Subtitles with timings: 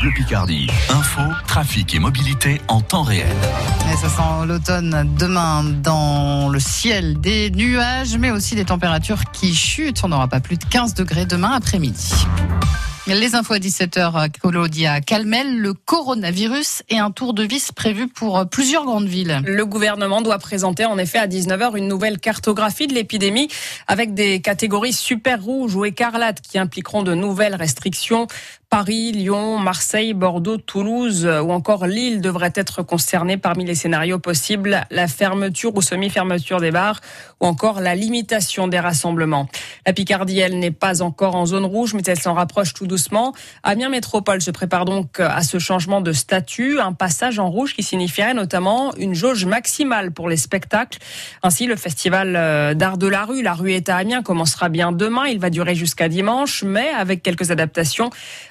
[0.00, 0.68] Bleu Picardie.
[0.90, 3.36] Info, trafic et mobilité en temps réel.
[3.92, 7.20] Et ça sent l'automne demain dans le ciel.
[7.20, 10.04] Des nuages, mais aussi des températures qui chutent.
[10.04, 12.12] On n'aura pas plus de 15 degrés demain après-midi.
[13.08, 18.46] Les infos à 17h, Colodia Calmel, le coronavirus et un tour de vis prévu pour
[18.50, 19.40] plusieurs grandes villes.
[19.46, 23.48] Le gouvernement doit présenter en effet à 19h une nouvelle cartographie de l'épidémie
[23.86, 28.26] avec des catégories super rouges ou écarlates qui impliqueront de nouvelles restrictions.
[28.70, 34.82] Paris, Lyon, Marseille, Bordeaux, Toulouse ou encore Lille devraient être concernés parmi les scénarios possibles.
[34.90, 37.00] La fermeture ou semi-fermeture des bars
[37.40, 39.48] ou encore la limitation des rassemblements.
[39.86, 43.32] La Picardie, elle, n'est pas encore en zone rouge, mais elle s'en rapproche tout doucement.
[43.62, 47.82] Amiens Métropole se prépare donc à ce changement de statut, un passage en rouge qui
[47.82, 50.98] signifierait notamment une jauge maximale pour les spectacles.
[51.42, 54.92] Ainsi, le festival euh, d'art de la rue, la rue est à Amiens, commencera bien
[54.92, 55.24] demain.
[55.26, 58.10] Il va durer jusqu'à dimanche, mais avec quelques adaptations.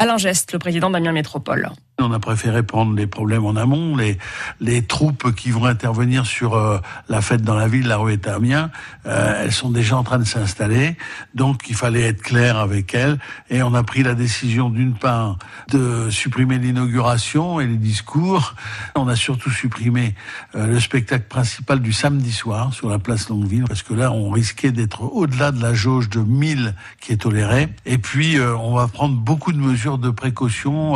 [0.00, 1.70] Alain Geste, le président d'Amiens Métropole.
[2.00, 4.18] On a préféré prendre les problèmes en amont, les,
[4.60, 8.28] les troupes qui vont intervenir sur euh, la fête dans la ville, la rue est
[8.28, 10.96] euh, elles sont déjà en train de s'installer,
[11.34, 13.18] donc il fallait être clair avec elles,
[13.50, 15.38] et on a pris la décision d'une part
[15.72, 18.54] de supprimer l'inauguration et les discours,
[18.94, 20.14] on a surtout supprimé
[20.54, 24.30] euh, le spectacle principal du samedi soir sur la place Longueville, parce que là on
[24.30, 28.86] risquait d'être au-delà de la jauge de 1000 qui est tolérée, et puis on va
[28.86, 30.94] prendre beaucoup de mesures de précaution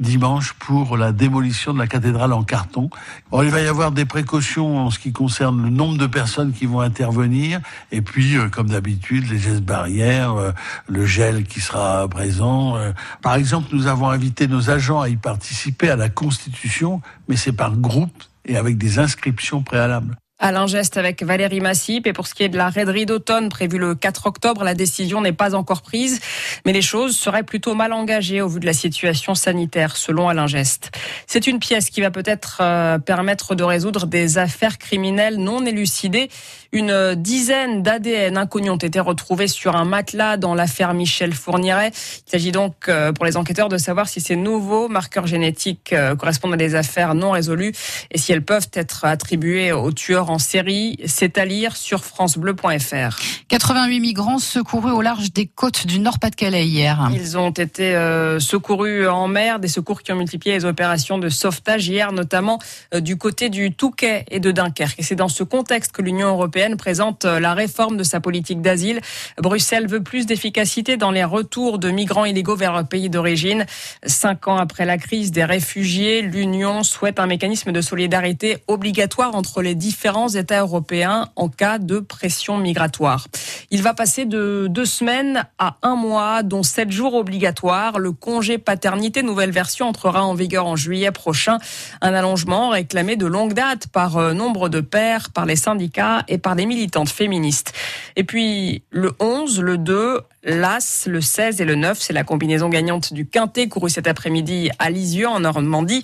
[0.00, 2.90] dimanche pour la démolition de la cathédrale en carton.
[3.32, 6.66] il va y avoir des précautions en ce qui concerne le nombre de personnes qui
[6.66, 10.52] vont intervenir, et puis, euh, comme d'habitude, les gestes barrières, euh,
[10.88, 12.76] le gel qui sera présent.
[12.76, 12.92] Euh.
[13.22, 17.52] Par exemple, nous avons invité nos agents à y participer à la Constitution, mais c'est
[17.52, 20.16] par groupe et avec des inscriptions préalables.
[20.42, 22.06] Alain Geste avec Valérie Massip.
[22.06, 25.20] Et pour ce qui est de la raiderie d'automne prévue le 4 octobre, la décision
[25.20, 26.20] n'est pas encore prise.
[26.66, 30.48] Mais les choses seraient plutôt mal engagées au vu de la situation sanitaire, selon Alain
[30.48, 30.90] Geste.
[31.28, 36.28] C'est une pièce qui va peut-être euh, permettre de résoudre des affaires criminelles non élucidées.
[36.72, 41.92] Une dizaine d'ADN inconnus ont été retrouvés sur un matelas dans l'affaire Michel Fourniret.
[42.26, 46.16] Il s'agit donc euh, pour les enquêteurs de savoir si ces nouveaux marqueurs génétiques euh,
[46.16, 47.72] correspondent à des affaires non résolues
[48.10, 50.98] et si elles peuvent être attribuées aux tueurs en série.
[51.06, 53.18] C'est à lire sur francebleu.fr.
[53.48, 57.10] 88 migrants secourus au large des côtes du Nord-Pas-de-Calais hier.
[57.12, 61.28] Ils ont été euh, secourus en mer, des secours qui ont multiplié les opérations de
[61.28, 62.58] sauvetage hier, notamment
[62.94, 64.98] euh, du côté du Touquet et de Dunkerque.
[64.98, 68.62] Et c'est dans ce contexte que l'Union européenne présente euh, la réforme de sa politique
[68.62, 69.00] d'asile.
[69.38, 73.66] Bruxelles veut plus d'efficacité dans les retours de migrants illégaux vers leur pays d'origine.
[74.06, 79.60] Cinq ans après la crise des réfugiés, l'Union souhaite un mécanisme de solidarité obligatoire entre
[79.60, 83.26] les différents États européens en cas de pression migratoire.
[83.70, 87.98] Il va passer de deux semaines à un mois, dont sept jours obligatoires.
[87.98, 91.58] Le congé paternité, nouvelle version, entrera en vigueur en juillet prochain.
[92.00, 96.38] Un allongement réclamé de longue date par euh, nombre de pères, par les syndicats et
[96.38, 97.72] par les militantes féministes.
[98.16, 102.68] Et puis le 11, le 2, l'As, le 16 et le 9, c'est la combinaison
[102.68, 106.02] gagnante du Quintet couru cet après-midi à Lisieux en Normandie.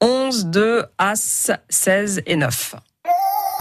[0.00, 2.76] 11, 2, As, 16 et 9.